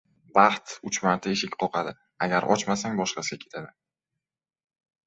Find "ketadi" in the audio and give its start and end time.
3.47-3.73